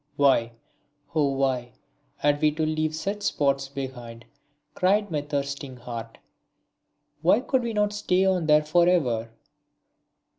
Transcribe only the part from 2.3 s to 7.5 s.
we to leave such spots behind, cried my thirsting heart, why